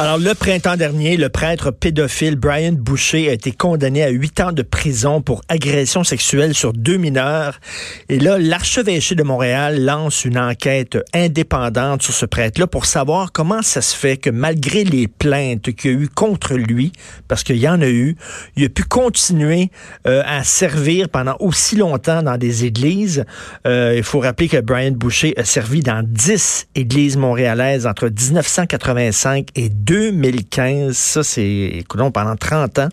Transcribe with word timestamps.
Alors, 0.00 0.18
le 0.18 0.34
printemps 0.34 0.76
dernier, 0.76 1.16
le 1.16 1.28
prêtre 1.28 1.70
pédophile 1.70 2.34
Brian 2.34 2.72
Boucher 2.72 3.28
a 3.28 3.34
été 3.34 3.52
condamné 3.52 4.02
à 4.02 4.08
huit 4.08 4.40
ans 4.40 4.50
de 4.50 4.62
prison 4.62 5.22
pour 5.22 5.42
agression 5.48 6.02
sexuelle 6.02 6.54
sur 6.54 6.72
deux 6.72 6.96
mineurs. 6.96 7.60
Et 8.08 8.18
là, 8.18 8.36
l'archevêché 8.38 9.14
de 9.14 9.22
Montréal 9.22 9.84
lance 9.84 10.24
une 10.24 10.38
enquête 10.38 10.98
indépendante 11.14 12.02
sur 12.02 12.14
ce 12.14 12.26
prêtre-là 12.26 12.66
pour 12.66 12.84
savoir 12.84 13.30
comment 13.30 13.62
ça 13.62 13.80
se 13.80 13.94
fait 13.94 14.16
que 14.16 14.30
malgré 14.30 14.82
les 14.82 15.06
plaintes 15.06 15.72
qu'il 15.72 15.92
y 15.92 15.94
a 15.94 15.98
eu 15.98 16.08
contre 16.08 16.54
lui, 16.54 16.90
parce 17.28 17.44
qu'il 17.44 17.58
y 17.58 17.68
en 17.68 17.80
a 17.80 17.88
eu, 17.88 18.16
il 18.56 18.64
a 18.64 18.68
pu 18.68 18.82
continuer 18.82 19.70
euh, 20.08 20.22
à 20.26 20.42
servir 20.42 21.08
pendant 21.08 21.36
aussi 21.38 21.76
longtemps 21.76 22.24
dans 22.24 22.38
des 22.38 22.64
églises. 22.64 23.24
Euh, 23.68 23.94
il 23.96 24.02
faut 24.02 24.18
rappeler 24.18 24.48
que 24.48 24.60
Brian 24.60 24.92
Boucher 24.92 25.34
a 25.36 25.44
servi 25.44 25.80
dans 25.80 26.04
dix 26.04 26.66
églises 26.74 27.16
montréalaises 27.16 27.86
entre 27.86 28.06
1985 28.08 29.27
et 29.54 29.68
2015. 29.68 30.96
Ça, 30.96 31.22
c'est, 31.22 31.46
écoutons, 31.46 32.10
pendant 32.10 32.36
30 32.36 32.78
ans. 32.78 32.88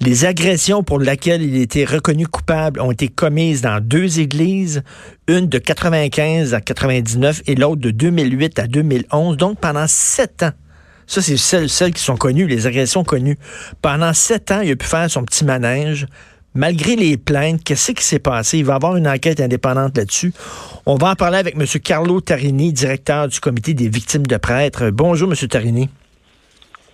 Les 0.00 0.24
agressions 0.24 0.82
pour 0.82 0.98
lesquelles 0.98 1.42
il 1.42 1.56
été 1.56 1.84
reconnu 1.84 2.26
coupable 2.26 2.80
ont 2.80 2.90
été 2.90 3.08
commises 3.08 3.62
dans 3.62 3.80
deux 3.80 4.20
églises, 4.20 4.82
une 5.26 5.48
de 5.48 5.58
95 5.58 6.54
à 6.54 6.60
99 6.60 7.42
et 7.46 7.54
l'autre 7.54 7.80
de 7.80 7.90
2008 7.90 8.58
à 8.58 8.66
2011. 8.66 9.36
Donc, 9.36 9.58
pendant 9.58 9.86
sept 9.86 10.42
ans. 10.42 10.52
Ça, 11.06 11.22
c'est 11.22 11.38
celles, 11.38 11.70
celles 11.70 11.94
qui 11.94 12.02
sont 12.02 12.16
connues, 12.16 12.46
les 12.46 12.66
agressions 12.66 13.02
connues. 13.02 13.38
Pendant 13.80 14.12
sept 14.12 14.50
ans, 14.50 14.60
il 14.60 14.70
a 14.70 14.76
pu 14.76 14.86
faire 14.86 15.10
son 15.10 15.24
petit 15.24 15.44
manège 15.44 16.06
malgré 16.54 16.96
les 16.96 17.16
plaintes, 17.16 17.62
qu'est-ce 17.64 17.92
qui 17.92 18.04
s'est 18.04 18.18
passé? 18.18 18.58
Il 18.58 18.64
va 18.64 18.74
y 18.74 18.76
avoir 18.76 18.96
une 18.96 19.08
enquête 19.08 19.40
indépendante 19.40 19.96
là-dessus. 19.96 20.32
On 20.86 20.96
va 20.96 21.10
en 21.10 21.14
parler 21.14 21.38
avec 21.38 21.54
M. 21.54 21.66
Carlo 21.82 22.20
Tarini, 22.20 22.72
directeur 22.72 23.28
du 23.28 23.40
comité 23.40 23.74
des 23.74 23.88
victimes 23.88 24.26
de 24.26 24.36
prêtres. 24.36 24.90
Bonjour, 24.90 25.30
M. 25.30 25.48
Tarini. 25.48 25.88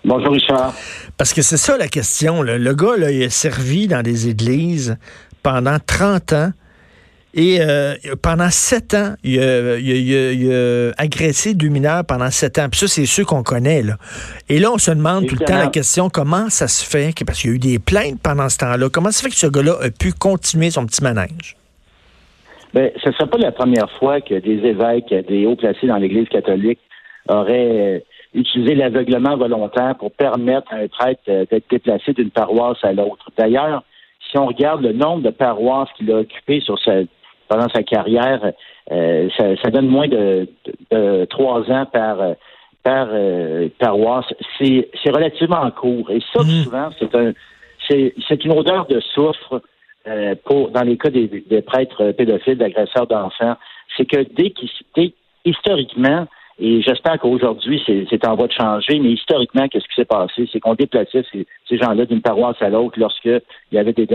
Bonjour, 0.03 0.33
Richard. 0.33 0.73
Parce 1.17 1.33
que 1.33 1.41
c'est 1.41 1.57
ça 1.57 1.77
la 1.77 1.87
question. 1.87 2.43
Le 2.43 2.73
gars, 2.73 2.97
là, 2.97 3.11
il 3.11 3.23
a 3.23 3.29
servi 3.29 3.87
dans 3.87 4.03
des 4.03 4.27
églises 4.27 4.97
pendant 5.41 5.77
30 5.79 6.33
ans. 6.33 6.51
Et 7.37 7.57
euh, 7.59 7.95
pendant 8.21 8.49
sept 8.49 8.93
ans, 8.93 9.15
il 9.21 9.39
a, 9.41 10.91
agressé 10.97 11.53
deux 11.53 11.67
mineurs 11.67 12.05
pendant 12.05 12.31
sept 12.31 12.57
ans. 12.59 12.67
Puis 12.71 12.79
ça, 12.79 12.87
c'est 12.87 13.05
ceux 13.05 13.25
qu'on 13.25 13.43
connaît. 13.43 13.83
Là. 13.83 13.95
Et 14.47 14.57
là, 14.57 14.71
on 14.71 14.77
se 14.77 14.91
demande 14.91 15.27
tout 15.27 15.35
le 15.37 15.45
temps 15.45 15.57
la 15.57 15.67
question, 15.67 16.07
comment 16.09 16.49
ça 16.49 16.69
se 16.69 16.85
fait, 16.85 17.13
parce 17.25 17.41
qu'il 17.41 17.49
y 17.49 17.53
a 17.53 17.55
eu 17.57 17.59
des 17.59 17.77
plaintes 17.77 18.21
pendant 18.23 18.47
ce 18.47 18.57
temps-là, 18.59 18.87
comment 18.89 19.11
ça 19.11 19.19
se 19.19 19.23
fait 19.23 19.29
que 19.29 19.35
ce 19.35 19.47
gars-là 19.47 19.73
a 19.81 19.89
pu 19.91 20.13
continuer 20.13 20.69
son 20.69 20.85
petit 20.85 21.03
manège? 21.03 21.57
Bien, 22.73 22.89
ce 23.03 23.09
ne 23.09 23.13
serait 23.13 23.29
pas 23.29 23.37
la 23.37 23.51
première 23.51 23.91
fois 23.91 24.21
que 24.21 24.35
des 24.35 24.65
évêques, 24.65 25.13
des 25.27 25.45
hauts 25.45 25.57
placés 25.57 25.87
dans 25.87 25.97
l'Église 25.97 26.29
catholique 26.29 26.79
auraient 27.27 27.97
euh, 27.97 27.99
utilisé 28.33 28.75
l'aveuglement 28.75 29.35
volontaire 29.35 29.95
pour 29.97 30.11
permettre 30.11 30.73
à 30.73 30.77
un 30.77 30.87
prêtre 30.87 31.21
euh, 31.27 31.45
d'être 31.51 31.69
déplacé 31.69 32.13
d'une 32.13 32.31
paroisse 32.31 32.77
à 32.83 32.93
l'autre. 32.93 33.29
D'ailleurs, 33.37 33.83
si 34.29 34.37
on 34.37 34.45
regarde 34.45 34.81
le 34.81 34.93
nombre 34.93 35.23
de 35.23 35.29
paroisses 35.31 35.89
qu'il 35.97 36.11
a 36.11 36.19
occupées 36.19 36.61
sur 36.61 36.77
sa, 36.79 37.01
pendant 37.47 37.67
sa 37.69 37.83
carrière, 37.83 38.51
euh, 38.91 39.29
ça, 39.37 39.69
donne 39.71 39.87
moins 39.87 40.07
de, 40.07 40.47
trois 41.29 41.69
ans 41.71 41.85
par 41.85 42.17
par 42.83 43.07
euh, 43.11 43.67
paroisse. 43.79 44.31
C'est 44.59 45.11
relativement 45.11 45.69
court. 45.71 46.11
Et 46.11 46.19
ça, 46.33 46.43
mmh. 46.43 46.63
souvent, 46.63 46.89
c'est 46.99 47.15
un 47.15 47.33
c'est 47.89 48.45
une 48.45 48.51
odeur 48.51 48.87
de 48.87 48.99
soufre 48.99 49.61
euh, 50.07 50.35
pour 50.45 50.69
dans 50.71 50.83
les 50.83 50.97
cas 50.97 51.09
des, 51.09 51.61
prêtres 51.65 52.11
pédophiles, 52.11 52.57
d'agresseurs 52.57 53.07
d'enfants. 53.07 53.55
C'est 53.95 54.05
que 54.05 54.21
dès 54.35 54.51
qu'ils 54.51 54.69
historiquement, 55.45 56.25
et 56.57 56.81
j'espère 56.81 57.19
qu'aujourd'hui, 57.19 57.83
c'est 57.85 58.27
en 58.27 58.35
voie 58.35 58.47
de 58.47 58.53
changer, 58.53 58.99
mais 58.99 59.11
historiquement, 59.11 59.67
qu'est-ce 59.67 59.87
qui 59.87 59.95
s'est 59.95 60.05
passé? 60.05 60.47
C'est 60.51 60.61
qu'on 60.61 60.75
déplaçait 60.75 61.25
ces, 61.31 61.77
gens-là 61.77 62.05
d'une 62.05 62.21
paroisse 62.21 62.61
à 62.61 62.69
l'autre 62.69 62.97
lorsqu'il 62.97 63.41
y 63.73 63.77
avait 63.77 63.91
des, 63.91 64.07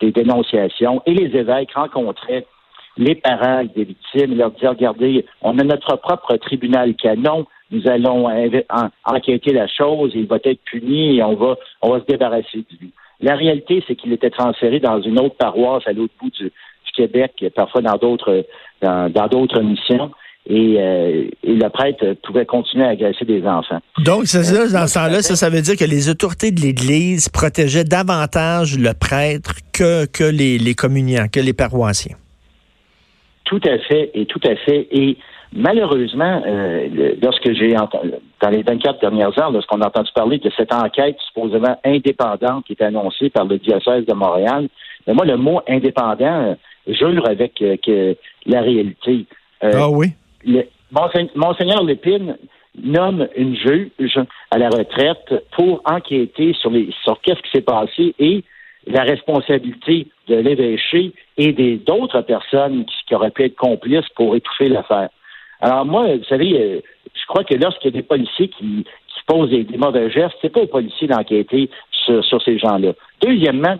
dénonciations 0.00 1.02
et 1.06 1.14
les 1.14 1.36
évêques 1.36 1.72
rencontraient 1.72 2.46
les 2.98 3.14
parents 3.14 3.64
des 3.76 3.84
victimes 3.84 4.32
et 4.32 4.34
leur 4.34 4.50
disaient, 4.50 4.68
regardez, 4.68 5.24
on 5.40 5.56
a 5.58 5.62
notre 5.62 5.96
propre 5.96 6.36
tribunal 6.36 6.94
canon, 6.96 7.46
nous 7.70 7.88
allons 7.88 8.28
enquêter 9.04 9.52
la 9.52 9.68
chose, 9.68 10.12
il 10.14 10.26
va 10.26 10.38
être 10.44 10.60
puni 10.64 11.18
et 11.18 11.22
on 11.22 11.36
va, 11.36 11.56
on 11.80 11.90
va 11.90 12.00
se 12.00 12.06
débarrasser 12.06 12.58
de 12.58 12.76
lui. 12.80 12.92
La 13.20 13.36
réalité, 13.36 13.84
c'est 13.86 13.94
qu'il 13.94 14.12
était 14.12 14.30
transféré 14.30 14.80
dans 14.80 15.00
une 15.00 15.20
autre 15.20 15.36
paroisse 15.36 15.86
à 15.86 15.92
l'autre 15.92 16.12
bout 16.20 16.30
du, 16.30 16.50
Québec, 16.94 17.42
parfois 17.56 17.80
dans 17.80 17.96
d'autres 17.96 18.44
dans 18.82 19.28
d'autres 19.30 19.62
missions. 19.62 20.10
Euh, 20.50 21.24
et, 21.44 21.54
le 21.54 21.68
prêtre 21.68 22.16
pouvait 22.24 22.46
continuer 22.46 22.84
à 22.84 22.88
agresser 22.88 23.24
des 23.24 23.46
enfants. 23.46 23.78
Donc, 24.04 24.26
c'est 24.26 24.42
ça, 24.42 24.66
dans 24.68 24.86
ce 24.86 24.94
temps-là, 24.94 25.22
ça, 25.22 25.36
ça 25.36 25.48
veut 25.48 25.60
dire 25.60 25.76
que 25.76 25.84
les 25.84 26.08
autorités 26.08 26.50
de 26.50 26.60
l'Église 26.60 27.28
protégeaient 27.28 27.84
davantage 27.84 28.76
le 28.76 28.92
prêtre 28.92 29.54
que, 29.72 30.04
que 30.06 30.24
les, 30.24 30.58
les 30.58 30.74
communiants, 30.74 31.26
que 31.32 31.38
les 31.38 31.52
paroissiens. 31.52 32.16
Tout 33.44 33.60
à 33.64 33.78
fait, 33.78 34.10
et 34.14 34.26
tout 34.26 34.40
à 34.44 34.56
fait. 34.56 34.88
Et 34.90 35.16
malheureusement, 35.52 36.42
euh, 36.44 37.14
lorsque 37.22 37.52
j'ai 37.52 37.76
entendu, 37.76 38.10
dans 38.40 38.50
les 38.50 38.62
24 38.62 39.00
dernières 39.00 39.38
heures, 39.38 39.52
lorsqu'on 39.52 39.80
a 39.80 39.86
entendu 39.86 40.10
parler 40.12 40.38
de 40.38 40.50
cette 40.56 40.72
enquête 40.72 41.16
supposément 41.28 41.78
indépendante 41.84 42.64
qui 42.66 42.72
était 42.72 42.84
annoncée 42.84 43.30
par 43.30 43.44
le 43.44 43.58
diocèse 43.58 44.06
de 44.06 44.14
Montréal, 44.14 44.68
mais 45.06 45.14
moi, 45.14 45.24
le 45.24 45.36
mot 45.36 45.60
indépendant 45.68 46.50
euh, 46.50 46.54
jure 46.88 47.28
avec 47.28 47.54
que 47.54 48.16
la 48.46 48.60
réalité. 48.60 49.26
ah 49.60 49.88
oui? 49.88 50.14
Monseigneur 51.34 51.82
Lépine 51.84 52.36
nomme 52.82 53.28
une 53.36 53.56
juge 53.56 54.18
à 54.50 54.58
la 54.58 54.68
retraite 54.68 55.44
pour 55.52 55.82
enquêter 55.84 56.54
sur 56.54 56.70
les 56.70 56.90
sur 57.04 57.20
qu'est-ce 57.20 57.40
qui 57.42 57.50
s'est 57.50 57.62
passé 57.62 58.14
et 58.18 58.44
la 58.86 59.02
responsabilité 59.02 60.08
de 60.28 60.36
l'évêché 60.36 61.12
et 61.36 61.52
des 61.52 61.76
d'autres 61.76 62.22
personnes 62.22 62.84
qui, 62.86 63.14
auraient 63.14 63.30
pu 63.30 63.44
être 63.44 63.56
complices 63.56 64.08
pour 64.16 64.34
étouffer 64.34 64.68
l'affaire. 64.68 65.10
Alors 65.60 65.84
moi, 65.84 66.16
vous 66.16 66.24
savez, 66.24 66.58
euh, 66.58 66.80
je 67.14 67.26
crois 67.28 67.44
que 67.44 67.54
lorsqu'il 67.54 67.92
y 67.92 67.94
a 67.94 68.00
des 68.00 68.06
policiers 68.06 68.48
qui, 68.48 68.84
posent 69.28 69.50
des, 69.50 69.64
mauvais 69.78 70.10
gestes, 70.10 70.34
c'est 70.42 70.52
pas 70.52 70.62
aux 70.62 70.66
policiers 70.66 71.06
d'enquêter 71.06 71.70
sur, 71.92 72.24
sur 72.24 72.42
ces 72.42 72.58
gens-là. 72.58 72.92
Deuxièmement, 73.20 73.76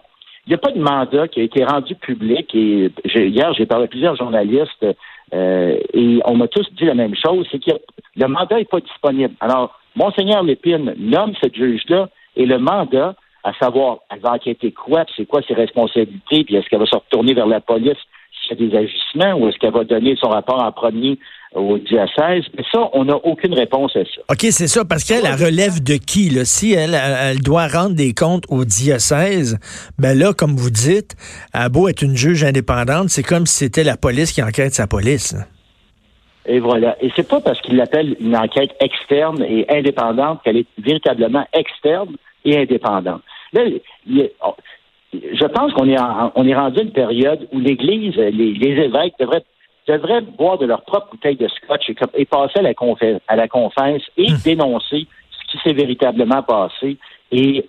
il 0.47 0.51
n'y 0.51 0.55
a 0.55 0.59
pas 0.59 0.71
de 0.71 0.81
mandat 0.81 1.27
qui 1.27 1.41
a 1.41 1.43
été 1.43 1.65
rendu 1.65 1.97
public 1.97 2.55
et 2.55 2.93
hier 3.05 3.53
j'ai 3.55 3.67
parlé 3.67 3.87
à 3.87 3.89
plusieurs 3.89 4.15
journalistes 4.15 4.87
euh, 5.35 5.79
et 5.95 6.21
on 6.25 6.37
m'a 6.37 6.49
tous 6.49 6.67
dit 6.75 6.85
la 6.85 6.95
même 6.95 7.15
chose, 7.15 7.47
c'est 7.51 7.63
que 7.63 7.73
le 8.17 8.27
mandat 8.27 8.57
n'est 8.57 8.65
pas 8.65 8.81
disponible. 8.81 9.35
Alors, 9.41 9.79
Monseigneur 9.97 10.43
Lépine 10.43 10.95
nomme 10.99 11.33
ce 11.43 11.49
juge-là 11.53 12.09
et 12.37 12.47
le 12.47 12.59
mandat, 12.59 13.15
à 13.45 13.53
savoir, 13.55 13.99
elle 14.11 14.21
va 14.21 14.33
enquêter 14.33 14.73
quoi, 14.73 15.05
c'est 15.17 15.27
quoi 15.27 15.43
ses 15.43 15.55
responsabilités, 15.55 16.45
puis 16.45 16.57
est-ce 16.57 16.69
qu'elle 16.69 16.79
va 16.79 16.87
se 16.87 16.97
retourner 16.97 17.35
vers 17.35 17.47
la 17.47 17.61
police 17.61 17.99
s'il 18.33 18.59
y 18.61 18.65
a 18.65 18.69
des 18.69 18.77
agissements 18.77 19.35
ou 19.35 19.49
est-ce 19.49 19.59
qu'elle 19.59 19.73
va 19.73 19.85
donner 19.85 20.17
son 20.17 20.29
rapport 20.29 20.63
en 20.63 20.73
premier 20.73 21.19
au 21.55 21.79
diocèse. 21.79 22.45
Mais 22.57 22.65
ça, 22.71 22.89
on 22.93 23.05
n'a 23.05 23.17
aucune 23.17 23.55
réponse 23.55 23.95
à 23.97 24.05
ça. 24.05 24.23
OK, 24.31 24.41
c'est 24.51 24.67
ça, 24.67 24.85
parce 24.85 25.05
qu'elle 25.05 25.27
relève 25.27 25.83
de 25.83 25.95
qui? 25.95 26.31
Là? 26.31 26.45
Si 26.45 26.73
elle, 26.73 26.95
elle, 26.95 27.41
doit 27.41 27.67
rendre 27.67 27.95
des 27.95 28.15
comptes 28.15 28.45
au 28.49 28.65
diocèse, 28.65 29.59
ben 29.99 30.19
là, 30.19 30.33
comme 30.33 30.57
vous 30.57 30.71
dites, 30.71 31.15
à 31.53 31.69
beau 31.69 31.89
être 31.89 32.03
une 32.03 32.17
juge 32.17 32.45
indépendante, 32.45 33.09
c'est 33.09 33.23
comme 33.23 33.47
si 33.47 33.65
c'était 33.65 33.85
la 33.85 33.97
police 33.97 34.33
qui 34.33 34.43
enquête 34.43 34.75
sa 34.75 34.87
police. 34.87 35.37
Et 36.47 36.59
voilà. 36.59 36.97
Et 37.01 37.11
c'est 37.15 37.29
pas 37.29 37.41
parce 37.41 37.61
qu'il 37.61 37.77
l'appelle 37.77 38.17
une 38.21 38.37
enquête 38.37 38.71
externe 38.81 39.43
et 39.43 39.67
indépendante 39.71 40.41
qu'elle 40.43 40.57
est 40.57 40.67
véritablement 40.79 41.47
externe 41.53 42.17
et 42.45 42.59
indépendante. 42.59 43.23
Là, 43.53 43.63
je 45.13 45.47
pense 45.47 45.73
qu'on 45.75 45.89
est, 45.89 45.97
on 46.35 46.47
est 46.47 46.55
rendu 46.55 46.81
à 46.81 46.83
une 46.83 46.93
période 46.93 47.47
où 47.53 47.61
l'Église, 47.61 48.17
les, 48.17 48.31
les 48.31 48.83
évêques 48.83 49.15
devraient 49.21 49.45
devraient 49.87 50.21
boire 50.21 50.59
de 50.59 50.67
leur 50.67 50.83
propre 50.83 51.11
bouteille 51.11 51.37
de 51.37 51.49
scotch 51.49 51.91
et, 52.15 52.25
passer 52.25 52.59
à 52.59 52.63
la, 52.63 52.73
à 53.29 53.37
la 53.37 53.49
confesse 53.49 54.03
et 54.17 54.31
hmm. 54.31 54.37
dénoncer 54.45 55.07
ce 55.31 55.53
qui 55.53 55.59
s'est 55.63 55.75
véritablement 55.75 56.43
passé. 56.43 56.97
Et, 57.31 57.65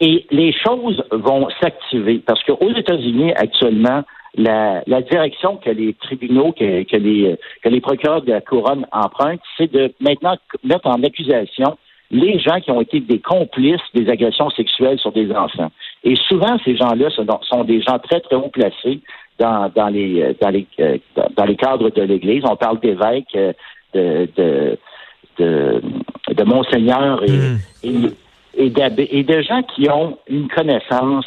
et 0.00 0.26
les 0.30 0.52
choses 0.52 1.02
vont 1.10 1.48
s'activer 1.60 2.18
parce 2.18 2.42
qu'aux 2.44 2.74
États-Unis, 2.74 3.32
actuellement, 3.34 4.02
la, 4.34 4.82
la, 4.86 5.02
direction 5.02 5.56
que 5.56 5.70
les 5.70 5.94
tribunaux, 5.94 6.52
que, 6.52 6.84
que, 6.84 6.96
les, 6.96 7.36
que 7.62 7.68
les 7.68 7.80
procureurs 7.80 8.22
de 8.22 8.32
la 8.32 8.40
couronne 8.40 8.86
empruntent, 8.90 9.42
c'est 9.58 9.70
de 9.70 9.92
maintenant 10.00 10.36
mettre 10.64 10.86
en 10.86 11.02
accusation 11.02 11.76
les 12.10 12.38
gens 12.38 12.60
qui 12.60 12.70
ont 12.70 12.80
été 12.80 13.00
des 13.00 13.20
complices 13.20 13.80
des 13.94 14.08
agressions 14.08 14.50
sexuelles 14.50 14.98
sur 14.98 15.12
des 15.12 15.30
enfants. 15.32 15.70
Et 16.04 16.14
souvent, 16.28 16.58
ces 16.64 16.76
gens-là 16.76 17.08
sont 17.10 17.64
des 17.64 17.80
gens 17.80 17.98
très, 17.98 18.20
très 18.20 18.36
haut 18.36 18.50
placés 18.50 19.00
dans, 19.42 19.68
dans 19.74 19.88
les 19.88 20.22
euh, 20.22 20.32
dans 20.40 20.50
les 20.50 20.66
euh, 20.80 20.98
dans 21.36 21.44
les 21.44 21.56
cadres 21.56 21.90
de 21.90 22.02
l'Église. 22.02 22.44
On 22.48 22.56
parle 22.56 22.78
d'évêques, 22.80 23.34
euh, 23.34 23.52
de, 23.92 24.28
de, 24.36 24.78
de, 25.38 25.82
de 26.32 26.44
monseigneurs 26.44 27.22
et, 27.24 27.32
hmm. 27.32 27.58
et, 27.82 28.66
et, 28.66 29.18
et, 29.18 29.22
de 29.24 29.42
gens 29.42 29.62
qui 29.62 29.90
ont 29.90 30.18
une 30.28 30.48
connaissance 30.48 31.26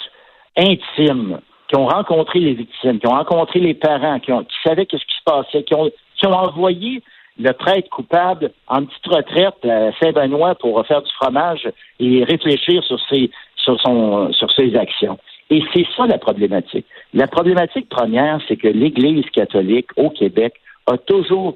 intime, 0.57 1.39
qui 1.67 1.75
ont 1.75 1.87
rencontré 1.87 2.39
les 2.39 2.53
victimes, 2.53 2.99
qui 2.99 3.07
ont 3.07 3.17
rencontré 3.21 3.59
les 3.59 3.73
parents, 3.73 4.19
qui, 4.19 4.31
ont, 4.31 4.43
qui 4.43 4.55
savaient 4.63 4.87
ce 4.89 4.95
qui 4.95 5.17
se 5.17 5.23
passait, 5.25 5.63
qui 5.63 5.75
ont, 5.75 5.91
qui 6.17 6.27
ont 6.27 6.33
envoyé 6.33 7.03
le 7.37 7.51
prêtre 7.51 7.89
coupable 7.89 8.51
en 8.67 8.85
petite 8.85 9.07
retraite 9.07 9.65
à 9.65 9.91
Saint-Benoît 9.99 10.55
pour 10.55 10.85
faire 10.87 11.01
du 11.01 11.11
fromage 11.19 11.67
et 11.99 12.23
réfléchir 12.23 12.81
sur 12.85 12.97
ses, 13.09 13.29
sur 13.57 13.79
son, 13.81 14.31
sur 14.31 14.49
ses 14.51 14.73
actions. 14.77 15.17
Et 15.49 15.61
c'est 15.73 15.85
ça 15.95 16.07
la 16.07 16.17
problématique. 16.17 16.85
La 17.13 17.27
problématique 17.27 17.87
première, 17.89 18.39
c'est 18.47 18.57
que 18.57 18.67
l'Église 18.67 19.29
catholique 19.31 19.89
au 19.95 20.09
Québec 20.09 20.55
a 20.87 20.97
toujours 20.97 21.55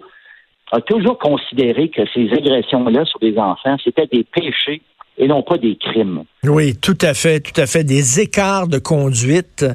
a 0.72 0.82
toujours 0.82 1.18
considéré 1.18 1.90
que 1.90 2.04
ces 2.14 2.32
agressions-là 2.32 3.04
sur 3.06 3.20
des 3.20 3.40
enfants, 3.40 3.78
c'était 3.84 4.06
des 4.06 4.24
péchés 4.24 4.84
et 5.20 5.28
non 5.28 5.44
pas 5.44 5.58
des 5.58 5.76
crimes. 5.76 6.24
Oui, 6.46 6.76
tout 6.78 6.98
à 7.02 7.14
fait, 7.14 7.42
tout 7.42 7.60
à 7.60 7.66
fait. 7.66 7.84
Des 7.84 8.22
écarts 8.22 8.70
de 8.70 8.80
conduite. 8.80 9.66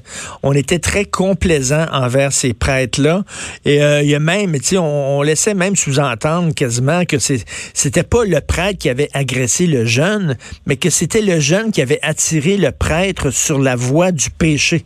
On 0.43 0.55
était 0.55 0.79
très 0.79 1.05
complaisant 1.05 1.85
envers 1.93 2.33
ces 2.33 2.55
prêtres-là. 2.55 3.23
Et 3.67 3.83
euh, 3.83 4.03
il 4.03 4.09
y 4.09 4.15
a 4.15 4.21
même, 4.21 4.53
tu 4.55 4.65
sais, 4.65 4.79
on, 4.79 5.21
laissait 5.21 5.55
même 5.55 5.77
sous-entendre 5.77 6.55
quasiment 6.55 7.05
que 7.05 7.19
c'était 7.19 8.03
pas 8.03 8.25
le 8.25 8.41
prêtre 8.41 8.79
qui 8.79 8.89
avait 8.89 9.11
agressé 9.13 9.67
le 9.67 9.85
jeune, 9.85 10.37
mais 10.67 10.77
que 10.77 10.89
c'était 10.89 11.23
le 11.23 11.39
jeune 11.41 11.73
qui 11.73 11.83
avait 11.83 12.01
attiré 12.03 12.57
le 12.57 12.73
prêtre 12.73 13.31
sur 13.31 13.59
la 13.59 13.77
voie 13.77 14.13
du 14.13 14.31
péché. 14.31 14.83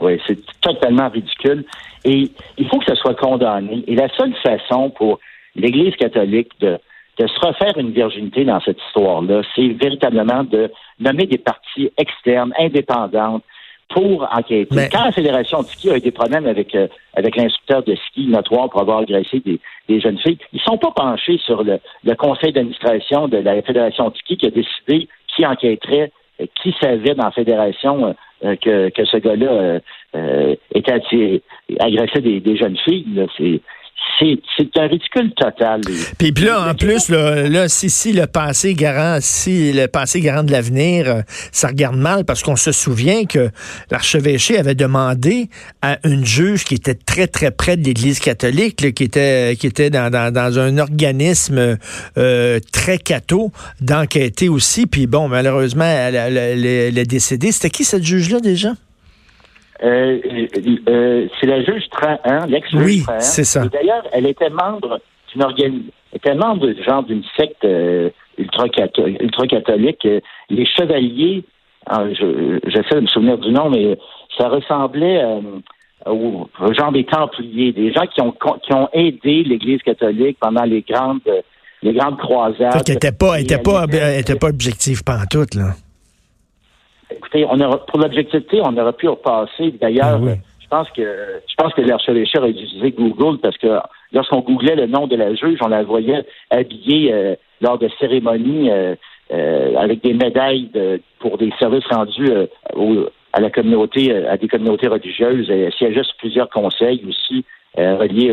Oui, 0.00 0.20
c'est 0.26 0.38
totalement 0.60 1.08
ridicule. 1.08 1.64
Et 2.04 2.30
il 2.56 2.68
faut 2.68 2.78
que 2.78 2.86
ça 2.86 2.94
soit 2.94 3.14
condamné. 3.16 3.84
Et 3.88 3.96
la 3.96 4.08
seule 4.16 4.34
façon 4.42 4.90
pour 4.90 5.18
l'Église 5.56 5.94
catholique 5.96 6.52
de 6.60 6.78
de 7.18 7.26
se 7.26 7.40
refaire 7.40 7.76
une 7.76 7.90
virginité 7.90 8.44
dans 8.44 8.60
cette 8.60 8.78
histoire-là, 8.88 9.42
c'est 9.54 9.68
véritablement 9.68 10.44
de 10.44 10.70
nommer 10.98 11.26
des 11.26 11.38
parties 11.38 11.90
externes, 11.98 12.52
indépendantes, 12.58 13.42
pour 13.90 14.28
enquêter. 14.32 14.88
Quand 14.90 15.04
la 15.04 15.12
Fédération 15.12 15.62
de 15.62 15.66
ski 15.66 15.90
a 15.90 15.96
eu 15.96 16.00
des 16.00 16.12
problèmes 16.12 16.46
avec, 16.46 16.74
euh, 16.74 16.86
avec 17.14 17.36
l'instructeur 17.36 17.82
de 17.82 17.96
ski 17.96 18.28
notoire 18.28 18.70
pour 18.70 18.80
avoir 18.80 18.98
agressé 18.98 19.42
des, 19.44 20.00
jeunes 20.00 20.18
filles, 20.18 20.38
ils 20.52 20.60
ne 20.60 20.62
sont 20.62 20.78
pas 20.78 20.92
penchés 20.92 21.38
sur 21.44 21.64
le, 21.64 21.80
conseil 22.14 22.52
d'administration 22.52 23.26
de 23.26 23.38
la 23.38 23.60
Fédération 23.62 24.10
de 24.10 24.16
ski 24.16 24.36
qui 24.36 24.46
a 24.46 24.50
décidé 24.50 25.08
qui 25.34 25.44
enquêterait, 25.44 26.12
euh, 26.40 26.46
qui 26.62 26.72
savait 26.80 27.14
dans 27.14 27.24
la 27.24 27.30
fédération 27.32 28.14
euh, 28.44 28.56
que, 28.56 28.88
que 28.90 29.04
ce 29.04 29.16
gars-là 29.16 29.80
était 30.74 31.42
agressé 31.80 32.20
des, 32.20 32.40
des 32.40 32.56
jeunes 32.56 32.76
filles. 32.78 33.26
C'est 33.36 33.60
c'est 34.20 34.76
un 34.76 34.86
ridicule 34.86 35.32
total. 35.34 35.80
Puis, 36.18 36.30
là, 36.32 36.70
en 36.70 36.74
plus, 36.74 37.08
là, 37.08 37.68
si, 37.68 38.12
le 38.12 38.26
passé 38.26 38.74
garant, 38.74 39.18
si 39.20 39.72
le 39.72 39.86
passé 39.86 40.20
garant 40.20 40.42
de 40.42 40.52
l'avenir, 40.52 41.08
euh, 41.08 41.22
ça 41.52 41.68
regarde 41.68 41.96
mal 41.96 42.24
parce 42.24 42.42
qu'on 42.42 42.56
se 42.56 42.72
souvient 42.72 43.24
que 43.24 43.50
l'archevêché 43.90 44.58
avait 44.58 44.74
demandé 44.74 45.48
à 45.82 45.98
une 46.04 46.24
juge 46.24 46.64
qui 46.64 46.74
était 46.74 46.94
très, 46.94 47.26
très 47.26 47.50
près 47.50 47.76
de 47.76 47.84
l'Église 47.84 48.20
catholique, 48.20 48.94
qui 48.94 49.04
était, 49.04 49.56
qui 49.58 49.66
était 49.66 49.90
dans, 49.90 50.10
un 50.12 50.78
organisme 50.78 51.78
euh, 52.18 52.60
très 52.72 52.98
catho, 52.98 53.52
d'enquêter 53.80 54.48
aussi. 54.48 54.86
Puis 54.86 55.06
bon, 55.06 55.28
malheureusement, 55.28 55.84
elle, 55.84 56.16
elle 56.16 56.98
est 56.98 57.06
décédée. 57.06 57.52
C'était 57.52 57.70
qui 57.70 57.84
cette 57.84 58.04
juge-là 58.04 58.40
déjà? 58.40 58.74
Euh, 59.82 60.20
euh, 60.88 61.26
c'est 61.40 61.46
la 61.46 61.62
juge 61.62 61.88
Trahan, 61.90 62.46
l'ex-juge 62.46 62.84
oui, 62.84 63.02
c'est 63.18 63.44
ça. 63.44 63.66
d'ailleurs, 63.66 64.04
elle 64.12 64.26
était 64.26 64.50
membre 64.50 65.00
d'une 65.32 65.42
organisation, 65.42 65.92
était 66.12 66.34
membre 66.34 66.68
genre 66.86 67.02
d'une 67.02 67.22
secte 67.36 67.64
euh, 67.64 68.10
ultra-catholique. 68.36 70.06
les 70.50 70.66
chevaliers, 70.66 71.44
ah, 71.86 72.04
j'essaie 72.10 72.96
de 72.96 73.00
me 73.00 73.06
souvenir 73.06 73.38
du 73.38 73.52
nom, 73.52 73.70
mais 73.70 73.96
ça 74.36 74.48
ressemblait 74.48 75.24
au 76.04 76.46
genre 76.78 76.92
des 76.92 77.04
templiers, 77.04 77.72
des 77.72 77.92
gens 77.92 78.06
qui 78.06 78.20
ont 78.20 78.34
qui 78.62 78.74
ont 78.74 78.88
aidé 78.92 79.44
l'Église 79.44 79.80
catholique 79.82 80.36
pendant 80.40 80.64
les 80.64 80.82
grandes 80.82 81.20
les 81.82 81.94
grandes 81.94 82.18
croisades. 82.18 82.72
Fait 82.72 82.92
n'était 82.92 83.12
pas, 83.12 83.40
était 83.40 83.58
pas, 83.58 83.84
était 83.84 84.36
pas 84.36 84.48
objectif 84.48 85.02
pantoute, 85.02 85.54
là 85.54 85.72
écoutez, 87.16 87.44
on 87.44 87.58
pour 87.58 87.98
l'objectivité, 87.98 88.60
on 88.62 88.76
aurait 88.76 88.92
pu 88.92 89.08
repasser. 89.08 89.72
D'ailleurs, 89.80 90.20
ah 90.22 90.34
je 90.60 90.68
pense 90.68 90.90
que 90.90 91.02
je 91.48 91.54
pense 91.56 91.74
que 91.74 91.80
l'archevêché 91.80 92.38
a 92.38 92.46
utilisé 92.46 92.92
Google 92.92 93.38
parce 93.38 93.56
que 93.58 93.78
lorsqu'on 94.12 94.40
googlait 94.40 94.76
le 94.76 94.86
nom 94.86 95.06
de 95.06 95.16
la 95.16 95.34
juge, 95.34 95.58
on 95.62 95.68
la 95.68 95.82
voyait 95.82 96.24
habillée 96.50 97.12
euh, 97.12 97.34
lors 97.60 97.78
de 97.78 97.88
cérémonies 97.98 98.70
euh, 98.70 98.94
euh, 99.32 99.76
avec 99.76 100.02
des 100.02 100.14
médailles 100.14 100.70
pour 101.18 101.38
des 101.38 101.52
services 101.58 101.86
rendus 101.86 102.30
à 103.32 103.40
la 103.40 103.50
communauté, 103.50 104.14
à 104.26 104.36
des 104.36 104.48
communautés 104.48 104.88
religieuses. 104.88 105.48
Elle 105.50 105.72
siégeait 105.72 106.02
sur 106.02 106.16
plusieurs 106.18 106.48
conseils 106.48 107.04
aussi 107.08 107.44
reliés, 107.76 108.32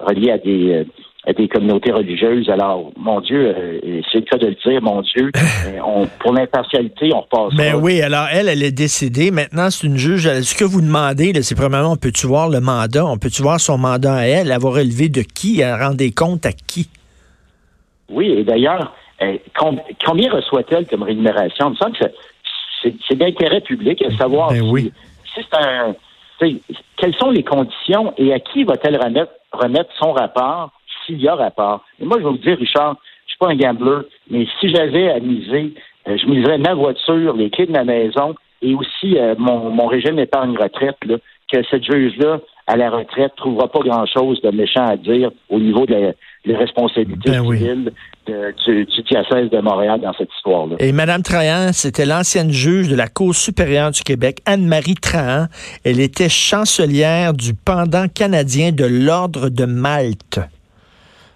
reliés 0.00 0.30
à 0.30 0.38
des 0.38 0.86
des 1.32 1.48
communautés 1.48 1.90
religieuses. 1.90 2.50
Alors, 2.50 2.92
mon 2.96 3.20
Dieu, 3.20 3.54
euh, 3.56 4.02
c'est 4.12 4.18
le 4.18 4.24
cas 4.24 4.36
de 4.36 4.48
le 4.48 4.56
dire, 4.66 4.82
mon 4.82 5.00
Dieu, 5.00 5.30
euh, 5.36 5.78
on, 5.84 6.06
pour 6.18 6.34
l'impartialité, 6.34 7.10
on 7.14 7.20
repasse. 7.20 7.56
Ben 7.56 7.76
oui, 7.76 8.02
alors 8.02 8.26
elle, 8.30 8.48
elle 8.48 8.62
est 8.62 8.76
décédée. 8.76 9.30
Maintenant, 9.30 9.70
c'est 9.70 9.86
une 9.86 9.96
juge. 9.96 10.28
Ce 10.42 10.54
que 10.54 10.64
vous 10.64 10.82
demandez, 10.82 11.32
c'est 11.42 11.54
premièrement, 11.54 11.92
on 11.92 11.96
peut-tu 11.96 12.26
voir 12.26 12.50
le 12.50 12.60
mandat? 12.60 13.06
On 13.06 13.16
peut-tu 13.16 13.42
voir 13.42 13.58
son 13.58 13.78
mandat 13.78 14.14
à 14.14 14.22
elle? 14.22 14.50
Elle 14.50 14.60
va 14.60 14.68
relever 14.68 15.08
de 15.08 15.22
qui? 15.22 15.60
Elle 15.60 15.74
rendait 15.74 16.10
compte 16.10 16.44
à 16.44 16.52
qui? 16.52 16.88
Oui, 18.10 18.30
et 18.30 18.44
d'ailleurs, 18.44 18.94
euh, 19.22 19.38
combien 20.04 20.30
reçoit-elle 20.30 20.86
comme 20.86 21.04
rémunération? 21.04 21.68
Il 21.68 21.70
me 21.70 21.76
semble 21.76 21.96
que 21.96 22.04
c'est 23.08 23.16
d'intérêt 23.16 23.62
public 23.62 24.02
à 24.02 24.14
savoir 24.16 24.50
ben 24.50 24.60
oui. 24.60 24.92
si 25.34 25.40
c'est 25.40 25.58
un... 25.58 25.94
Quelles 26.98 27.14
sont 27.14 27.30
les 27.30 27.44
conditions 27.44 28.12
et 28.18 28.34
à 28.34 28.40
qui 28.40 28.64
va-t-elle 28.64 29.00
remettre, 29.02 29.32
remettre 29.52 29.90
son 29.98 30.12
rapport? 30.12 30.70
S'il 31.04 31.20
y 31.20 31.28
a 31.28 31.34
rapport. 31.34 31.84
Et 32.00 32.04
moi, 32.04 32.18
je 32.18 32.24
vais 32.24 32.30
vous 32.30 32.38
dire, 32.38 32.58
Richard, 32.58 32.96
je 33.26 33.32
suis 33.32 33.38
pas 33.38 33.48
un 33.48 33.56
gambler, 33.56 34.06
mais 34.30 34.46
si 34.60 34.70
j'avais 34.70 35.10
à 35.10 35.20
miser, 35.20 35.74
euh, 36.08 36.16
je 36.16 36.26
miserais 36.26 36.58
ma 36.58 36.74
voiture, 36.74 37.34
les 37.36 37.50
clés 37.50 37.66
de 37.66 37.72
ma 37.72 37.84
maison 37.84 38.34
et 38.62 38.74
aussi 38.74 39.18
euh, 39.18 39.34
mon, 39.38 39.70
mon 39.70 39.86
régime 39.86 40.16
d'épargne 40.16 40.56
retraite, 40.56 40.96
là, 41.06 41.16
que 41.52 41.58
cette 41.70 41.84
juge-là, 41.84 42.40
à 42.66 42.76
la 42.76 42.90
retraite, 42.90 43.32
trouvera 43.36 43.68
pas 43.68 43.80
grand-chose 43.80 44.40
de 44.42 44.50
méchant 44.50 44.86
à 44.86 44.96
dire 44.96 45.30
au 45.50 45.58
niveau 45.58 45.84
de 45.86 45.94
la, 45.94 46.58
responsabilité 46.58 47.30
ben 47.30 47.42
civile 47.42 47.92
du, 48.26 48.84
du, 48.84 49.02
diocèse 49.02 49.50
de 49.50 49.60
Montréal 49.60 50.00
dans 50.00 50.12
cette 50.14 50.28
histoire-là. 50.36 50.76
Et 50.78 50.92
Mme 50.92 51.22
Trahan, 51.22 51.72
c'était 51.72 52.06
l'ancienne 52.06 52.50
juge 52.50 52.88
de 52.88 52.96
la 52.96 53.08
Cour 53.08 53.34
supérieure 53.34 53.90
du 53.90 54.02
Québec, 54.02 54.40
Anne-Marie 54.46 54.94
Trahan. 54.94 55.46
Elle 55.84 56.00
était 56.00 56.28
chancelière 56.28 57.32
du 57.34 57.54
pendant 57.54 58.08
canadien 58.08 58.72
de 58.72 58.84
l'Ordre 58.84 59.48
de 59.48 59.64
Malte. 59.64 60.40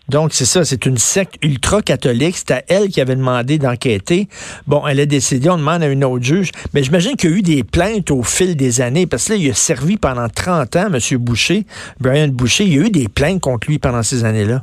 Donc, 0.08 0.32
c'est 0.32 0.46
ça, 0.46 0.64
c'est 0.64 0.86
une 0.86 0.96
secte 0.96 1.36
ultra-catholique. 1.44 2.36
C'est 2.36 2.50
à 2.52 2.62
elle 2.68 2.88
qui 2.88 3.00
avait 3.00 3.16
demandé 3.16 3.58
d'enquêter. 3.58 4.28
Bon, 4.66 4.86
elle 4.86 5.00
est 5.00 5.06
décédée, 5.06 5.50
on 5.50 5.58
demande 5.58 5.82
à 5.82 5.88
une 5.88 6.02
autre 6.02 6.24
juge. 6.24 6.50
Mais 6.72 6.82
j'imagine 6.82 7.14
qu'il 7.16 7.30
y 7.30 7.32
a 7.34 7.36
eu 7.36 7.42
des 7.42 7.62
plaintes 7.62 8.10
au 8.10 8.22
fil 8.22 8.56
des 8.56 8.80
années, 8.80 9.06
parce 9.06 9.28
que 9.28 9.34
là, 9.34 9.38
il 9.38 9.50
a 9.50 9.54
servi 9.54 9.98
pendant 9.98 10.28
30 10.28 10.76
ans, 10.76 10.86
M. 10.86 11.18
Boucher, 11.18 11.64
Brian 12.00 12.28
Boucher. 12.28 12.64
Il 12.64 12.74
y 12.74 12.78
a 12.78 12.86
eu 12.86 12.90
des 12.90 13.08
plaintes 13.08 13.40
contre 13.40 13.68
lui 13.68 13.78
pendant 13.78 14.02
ces 14.02 14.24
années-là. 14.24 14.62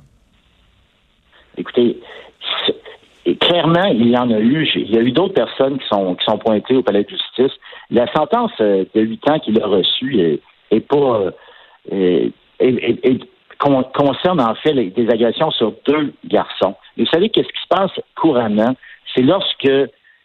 Écoutez, 1.57 1.99
clairement, 3.39 3.85
il 3.85 4.09
y 4.09 4.17
en 4.17 4.31
a 4.31 4.39
eu. 4.39 4.67
Il 4.75 4.91
y 4.91 4.97
a 4.97 5.01
eu 5.01 5.11
d'autres 5.11 5.35
personnes 5.35 5.77
qui 5.77 5.87
sont, 5.87 6.17
pointées 6.39 6.75
au 6.75 6.81
palais 6.81 7.03
de 7.03 7.09
justice. 7.09 7.55
La 7.91 8.11
sentence 8.13 8.51
euh, 8.61 8.83
de 8.95 9.01
8 9.01 9.29
ans 9.29 9.39
qu'il 9.39 9.61
a 9.61 9.67
reçue 9.67 10.39
est, 10.71 10.79
pas... 10.79 11.31
Euh, 13.63 13.81
concerne 13.93 14.41
en 14.41 14.55
fait 14.55 14.73
des 14.73 15.09
agressions 15.09 15.51
sur 15.51 15.73
deux 15.87 16.13
garçons. 16.25 16.75
vous 16.97 17.05
savez 17.07 17.29
qu'est-ce 17.29 17.47
qui 17.47 17.61
se 17.61 17.67
passe 17.67 17.91
couramment? 18.15 18.75
C'est 19.13 19.21
lorsque 19.21 19.69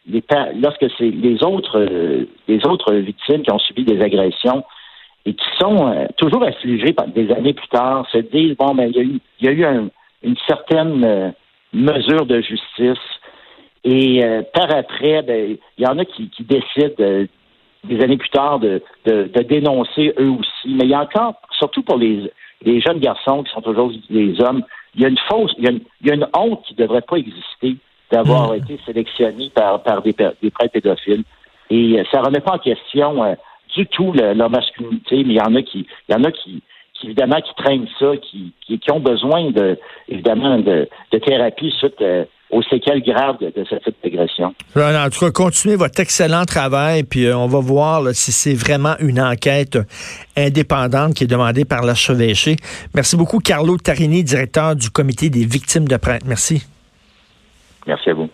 les 0.07 0.23
lorsque 0.57 0.87
c'est 0.99 1.11
les 1.11 1.43
autres 1.43 1.79
euh, 1.79 2.25
les 2.49 2.67
autres 2.67 2.95
victimes 2.95 3.43
qui 3.43 3.53
ont 3.53 3.59
subi 3.59 3.85
des 3.85 4.01
agressions 4.03 4.65
et 5.27 5.35
qui 5.35 5.47
sont 5.59 5.89
euh, 5.89 6.07
toujours 6.17 6.43
affligées 6.43 6.95
des 7.15 7.31
années 7.33 7.53
plus 7.53 7.69
tard 7.69 8.07
se 8.11 8.19
disent 8.19 8.57
bon 8.57 8.75
ben 8.75 8.91
il 8.91 8.97
y 8.97 9.01
a 9.01 9.03
eu 9.03 9.21
il 9.41 9.47
y 9.47 9.49
a 9.49 9.53
eu 9.53 9.91
une 10.23 10.37
certaine 10.47 11.05
euh, 11.05 11.31
mesure 11.73 12.27
de 12.27 12.41
justice 12.41 12.99
et 13.85 14.23
par 14.53 14.75
après 14.75 15.23
ben 15.23 15.57
il 15.79 15.85
y 15.85 15.87
en 15.87 15.99
a 15.99 16.05
qui, 16.05 16.31
décident 16.41 17.27
des 17.85 18.01
années 18.03 18.19
plus 18.19 18.29
tard 18.29 18.59
de, 18.59 18.83
de, 19.07 19.43
dénoncer 19.43 20.13
eux 20.19 20.31
aussi 20.31 20.69
mais 20.69 20.85
il 20.85 20.91
y 20.91 20.95
a 20.95 21.01
encore 21.01 21.37
surtout 21.59 21.83
pour 21.83 21.97
les 21.97 22.31
les 22.63 22.81
jeunes 22.81 22.99
garçons 22.99 23.43
qui 23.43 23.53
sont 23.53 23.63
toujours 23.63 23.93
des 24.09 24.41
hommes, 24.41 24.63
il 24.95 25.03
y 25.03 25.05
a 25.05 25.09
une 25.09 25.19
fausse, 25.29 25.53
il 25.59 25.65
y 25.65 26.11
a 26.11 26.15
une, 26.15 26.27
honte 26.35 26.65
qui 26.67 26.75
ne 26.75 26.79
devrait 26.79 27.03
pas 27.03 27.17
exister 27.17 27.77
d'avoir 28.11 28.51
hmm. 28.51 28.57
été 28.57 28.81
sélectionné 28.85 29.51
par, 29.55 29.83
par 29.83 30.03
des, 30.03 30.15
des 30.43 30.51
prêtres 30.51 30.73
pédophiles. 30.73 31.25
Et 31.71 31.99
euh, 31.99 32.05
ça 32.11 32.21
ne 32.21 32.27
remet 32.27 32.41
pas 32.41 32.55
en 32.55 32.59
question 32.59 33.23
euh, 33.25 33.35
du 33.75 33.87
tout 33.87 34.13
leur 34.13 34.51
masculinité, 34.51 35.23
mais 35.25 35.35
il 35.35 35.37
y 35.37 35.41
en 35.41 35.55
a 35.55 35.63
qui, 35.63 35.87
il 36.09 36.13
y 36.13 36.19
en 36.19 36.25
a 36.25 36.33
qui, 36.33 36.63
évidemment 37.05 37.41
qui 37.41 37.55
traînent 37.55 37.89
ça, 37.99 38.17
qui, 38.17 38.53
qui, 38.61 38.91
ont 38.91 39.01
besoin 39.01 39.51
de 39.51 39.79
évidemment 40.09 40.59
de, 40.59 40.89
de 41.13 41.19
thérapie 41.19 41.73
suite 41.79 42.01
euh, 42.03 42.25
aux 42.51 42.63
séquelles 42.63 43.03
graves 43.03 43.39
de, 43.41 43.65
cette 43.69 43.95
agression. 44.05 44.55
En 44.77 45.11
tout 45.11 45.21
cas, 45.21 45.31
continuez 45.31 45.77
votre 45.77 46.01
excellent 46.01 46.45
travail, 46.45 47.05
puis 47.05 47.27
euh, 47.27 47.37
on 47.37 47.47
va 47.47 47.61
voir 47.61 48.03
si 48.13 48.33
c'est 48.33 48.55
vraiment 48.55 48.95
une 48.99 49.21
enquête 49.21 49.79
indépendante 50.37 51.15
qui 51.15 51.25
est 51.25 51.29
demandée 51.29 51.65
par 51.65 51.83
l'archevêché. 51.83 52.57
Merci 52.95 53.17
beaucoup, 53.17 53.39
Carlo 53.39 53.77
Tarini, 53.77 54.25
directeur 54.25 54.75
du 54.75 54.91
comité 54.91 55.31
des 55.31 55.45
victimes 55.45 55.87
de 55.87 55.97
prêtre. 55.97 56.27
Merci. 56.27 56.67
Merci 57.87 58.11
à 58.11 58.15
vous. 58.15 58.29